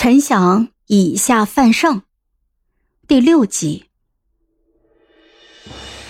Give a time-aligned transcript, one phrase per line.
[0.00, 2.02] 臣想以下犯上。
[3.08, 3.86] 第六集。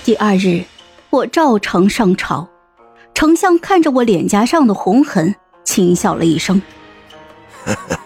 [0.05, 0.65] 第二日，
[1.09, 2.51] 我照常上朝，
[3.15, 6.61] 丞相看着我脸颊上的红痕，轻笑了一声
[7.65, 7.99] ：“呵呵，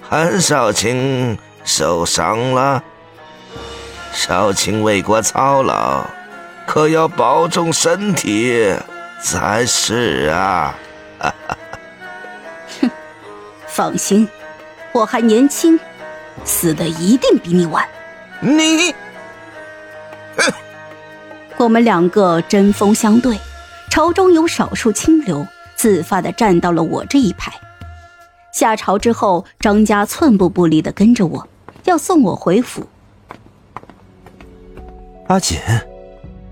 [0.00, 2.82] 韩少卿受伤了，
[4.14, 6.02] 少卿为国操劳，
[6.66, 8.74] 可要保重身体
[9.22, 10.74] 才是啊！”
[12.80, 12.90] 哼，
[13.66, 14.26] 放心。
[14.92, 15.78] 我还年轻，
[16.44, 17.86] 死的一定比你晚。
[18.40, 18.94] 你，
[21.56, 23.38] 我们两个针锋相对，
[23.88, 27.52] 朝中有少数清流自发的站到了我这一排。
[28.52, 31.48] 下朝之后，张家寸步不离的跟着我，
[31.84, 32.86] 要送我回府。
[35.28, 35.58] 阿锦，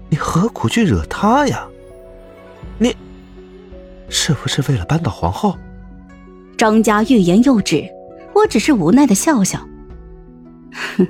[0.09, 1.67] 你何苦去惹他呀？
[2.79, 2.97] 你，
[4.09, 5.57] 是不是为了扳倒皇后？
[6.57, 7.89] 张家欲言又止。
[8.39, 9.59] 我只是无奈的笑笑，
[10.97, 11.07] 哼，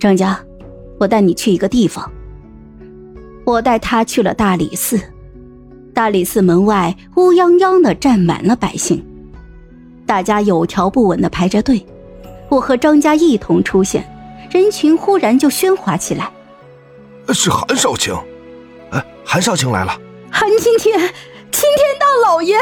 [0.00, 0.40] 张家，
[0.98, 2.10] 我带你去一个地方。
[3.44, 5.00] 我带他去了大理寺，
[5.94, 9.04] 大理寺门外乌泱泱的站满了百姓，
[10.06, 11.86] 大家有条不紊的排着队。
[12.48, 14.04] 我和张家一同出现，
[14.50, 16.28] 人群忽然就喧哗起来。
[17.28, 18.12] 是韩少卿，
[18.90, 19.96] 哎，韩少卿来了。
[20.30, 22.56] 韩青天，青天大老爷。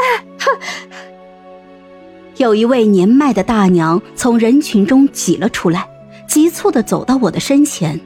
[2.37, 5.87] 有一位年迈的大娘从人群中挤了出来，
[6.27, 7.99] 急促的走到我的身前。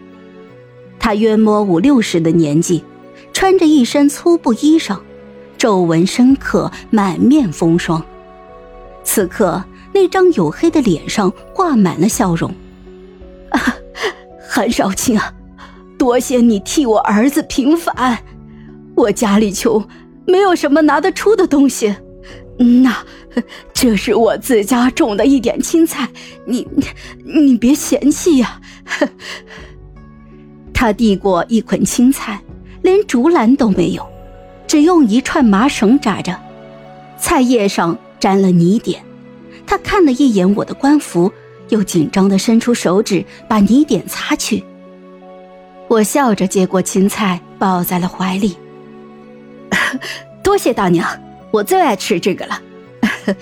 [0.98, 2.82] 她约摸五六十的年纪，
[3.34, 4.98] 穿着一身粗布衣裳，
[5.58, 8.02] 皱纹深刻，满面风霜。
[9.04, 12.50] 此刻，那张黝黑的脸上挂满了笑容。
[13.50, 13.76] 啊，
[14.48, 15.34] 韩少卿啊，
[15.98, 18.20] 多谢你替我儿子平反。
[18.96, 19.86] 我家里穷，
[20.26, 21.94] 没有什么拿得出的东西。
[22.64, 22.96] 那，
[23.74, 26.08] 这是我自家种的一点青菜，
[26.46, 26.68] 你
[27.26, 28.62] 你别嫌弃呀。
[30.74, 32.40] 他递过一捆青菜，
[32.82, 34.08] 连竹篮都没有，
[34.68, 36.40] 只用一串麻绳扎着，
[37.18, 39.04] 菜叶上沾了泥点。
[39.66, 41.32] 他看了一眼我的官服，
[41.70, 44.64] 又紧张的伸出手指把泥点擦去。
[45.88, 48.56] 我笑着接过青菜，抱在了怀里。
[50.44, 51.08] 多谢大娘。
[51.52, 52.62] 我最爱吃这个了。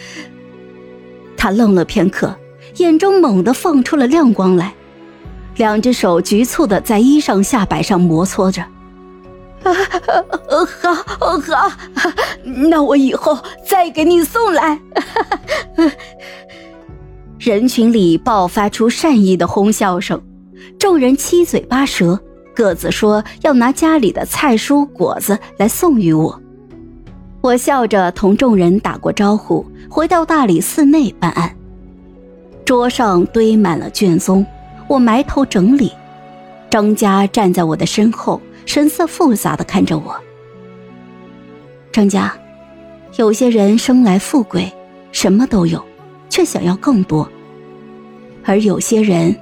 [1.37, 2.35] 他愣了片刻，
[2.77, 4.73] 眼中猛地放出了亮光来，
[5.55, 8.61] 两只手局促的在衣裳下摆上摩搓着。
[9.61, 9.71] 好，
[10.93, 12.11] 好，
[12.69, 14.79] 那我以后再给你送来。
[17.39, 20.21] 人群里爆发出善意的哄笑声，
[20.77, 22.19] 众人七嘴八舌，
[22.53, 26.41] 各自说要拿家里的菜蔬果子来送与我。
[27.41, 31.55] 我笑着同众人打过招呼，回到大理寺内办案。
[32.65, 34.45] 桌上堆满了卷宗，
[34.89, 35.91] 我埋头整理。
[36.69, 40.15] 张家站在我的身后，神色复杂的看着我。
[41.93, 42.33] 张家，
[43.15, 44.71] 有些人生来富贵，
[45.13, 45.81] 什么都有，
[46.29, 47.25] 却想要更多；
[48.43, 49.33] 而有些人，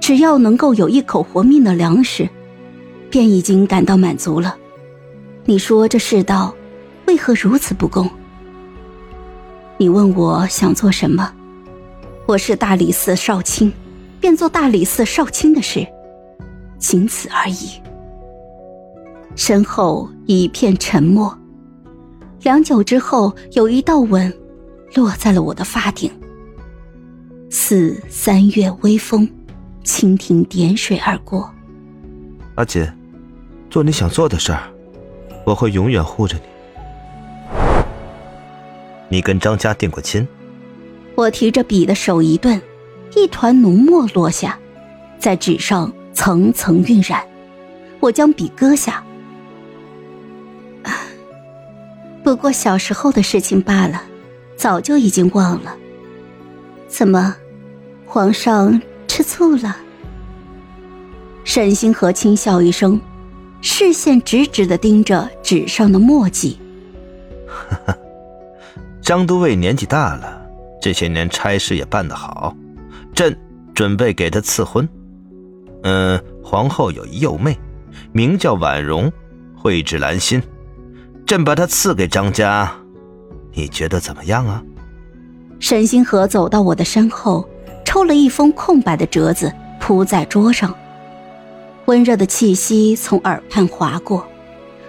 [0.00, 2.26] 只要能够有一口活命的粮食，
[3.10, 4.56] 便已经感到满足了。
[5.44, 6.54] 你说这世道？
[7.06, 8.08] 为何如此不公？
[9.76, 11.32] 你问我想做什么？
[12.26, 13.72] 我是大理寺少卿，
[14.20, 15.86] 便做大理寺少卿的事，
[16.78, 17.80] 仅此而已。
[19.36, 21.36] 身后一片沉默，
[22.42, 24.32] 良久之后，有一道吻
[24.94, 26.10] 落在了我的发顶。
[27.50, 29.28] 似三月微风，
[29.84, 31.52] 蜻蜓点水而过。
[32.54, 32.86] 阿锦，
[33.68, 34.62] 做你想做的事儿，
[35.44, 36.53] 我会永远护着你。
[39.08, 40.26] 你跟张家定过亲？
[41.14, 42.60] 我提着笔的手一顿，
[43.14, 44.58] 一团浓墨落下，
[45.18, 47.24] 在纸上层层晕染。
[48.00, 49.02] 我将笔搁下，
[52.22, 54.02] 不过小时候的事情罢了，
[54.56, 55.76] 早就已经忘了。
[56.88, 57.36] 怎么，
[58.04, 59.76] 皇上吃醋了？
[61.44, 63.00] 沈星河轻笑一声，
[63.60, 66.58] 视线直直的盯着纸上的墨迹。
[67.46, 67.98] 哈哈。
[69.04, 70.40] 张都尉年纪大了，
[70.80, 72.56] 这些年差事也办得好，
[73.14, 73.38] 朕
[73.74, 74.88] 准备给他赐婚。
[75.82, 77.54] 嗯，皇后有一幼妹，
[78.12, 79.12] 名叫婉容，
[79.62, 80.42] 蕙质兰心，
[81.26, 82.72] 朕把她赐给张家，
[83.52, 84.62] 你觉得怎么样啊？
[85.60, 87.46] 沈星河走到我的身后，
[87.84, 90.74] 抽了一封空白的折子铺在桌上，
[91.84, 94.26] 温热的气息从耳畔划过，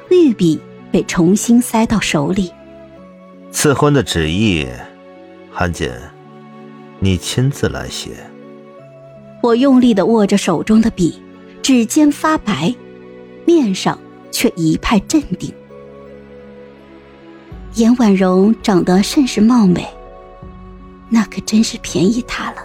[0.10, 0.58] 玉笔
[0.90, 2.50] 被重新塞到手里。
[3.56, 4.68] 赐婚的旨意，
[5.50, 5.90] 韩锦，
[7.00, 8.12] 你亲自来写。
[9.42, 11.24] 我用力的握着手中的笔，
[11.64, 12.76] 指尖发白，
[13.46, 13.98] 面上
[14.30, 15.52] 却一派镇定。
[17.76, 19.88] 严婉容长得甚是貌美，
[21.10, 22.58] 那可真是便宜她了。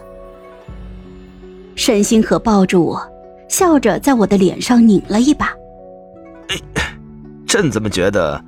[1.77, 3.01] 沈星河抱住我，
[3.49, 5.55] 笑着在我的脸上拧了一把。
[7.47, 8.45] 朕怎么觉得，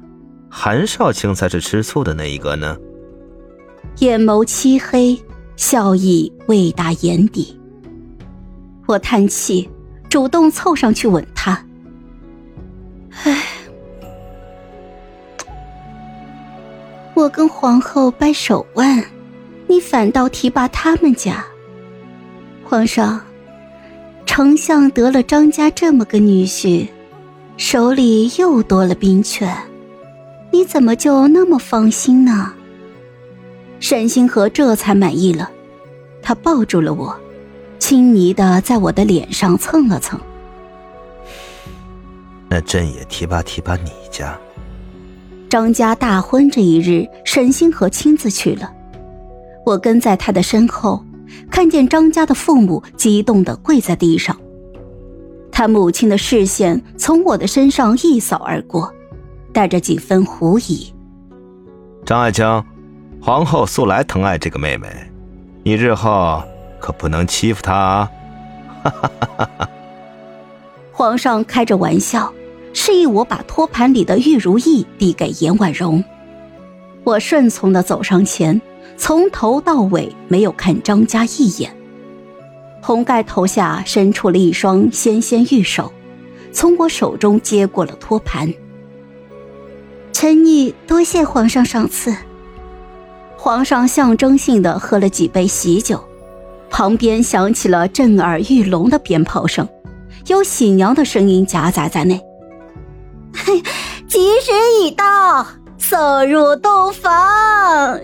[0.55, 2.77] 韩少卿才是吃醋的那一个呢？
[4.01, 5.19] 眼眸漆黑，
[5.57, 7.59] 笑意未达眼底。
[8.87, 9.69] 我叹气，
[10.11, 11.65] 主动凑上去吻他。
[13.25, 13.43] 唉，
[17.15, 19.03] 我跟皇后掰手腕，
[19.67, 21.43] 你反倒提拔他们家。
[22.63, 23.19] 皇上，
[24.27, 26.87] 丞相得了张家这么个女婿，
[27.57, 29.51] 手里又多了兵权，
[30.63, 32.53] 你怎么就那么放心呢？
[33.81, 35.51] 沈星河这才满意了，
[36.23, 37.19] 他抱住了我。
[37.81, 40.21] 亲昵的在我的脸上蹭了蹭。
[42.49, 44.39] 那朕也提拔提拔你家。
[45.51, 48.73] 张家大婚这一日，沈星河亲自去了，
[49.67, 51.05] 我跟在他的身后，
[51.51, 54.39] 看见张家的父母激动的跪在地上。
[55.51, 58.95] 他母亲的视线从我的身上一扫而过，
[59.53, 60.93] 带着几分狐疑。
[62.05, 62.45] 张爱卿，
[63.21, 64.89] 皇后素来疼爱这个妹妹，
[65.63, 66.43] 你日后。
[66.83, 68.11] 可不能欺负她啊！
[68.83, 69.69] 哈哈哈哈哈！
[70.91, 72.35] 皇上开着玩笑，
[72.73, 76.03] 示意我把托盘里的玉如意递给严婉容。
[77.05, 78.61] 我顺从的走上前，
[78.97, 81.73] 从头到尾没有看张家一眼。
[82.81, 85.93] 红盖头下伸出了一双纤纤玉手，
[86.51, 88.53] 从我手中接过了托盘。
[90.13, 92.15] 臣女多谢皇上赏赐。
[93.37, 96.03] 皇上象征性的喝了几杯喜酒。
[96.71, 99.69] 旁边响起了震耳欲聋的鞭炮声，
[100.29, 102.19] 有喜娘的声音夹杂在内。
[104.09, 108.01] 吉时已到，送入洞房。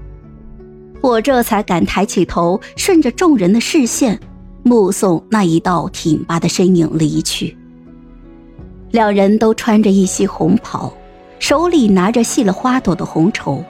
[1.02, 4.18] 我这才敢抬起头，顺着众人的视线，
[4.62, 7.54] 目送那一道挺拔的身影离去。
[8.92, 10.90] 两人都穿着一袭红袍，
[11.40, 13.64] 手里拿着系了花朵的红绸。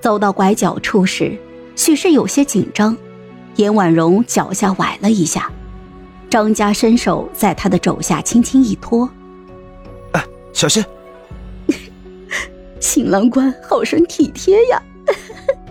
[0.00, 1.38] 走到拐角处时，
[1.74, 2.94] 许是有些紧张。
[3.54, 5.50] 严婉容脚下崴了一下，
[6.28, 9.08] 张家伸手在她的肘下轻轻一托
[10.12, 10.22] ：“哎，
[10.52, 10.84] 小心！”
[12.78, 14.82] 新郎官好生体贴呀！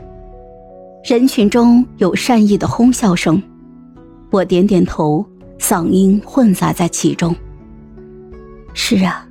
[1.06, 3.42] 人群中有善意的哄笑声，
[4.31, 5.24] 我点点头，
[5.59, 7.36] 嗓音混杂在其中
[8.74, 9.25] ：“是啊，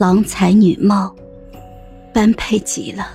[0.00, 1.14] 郎才女貌，
[2.14, 3.06] 般配极了。”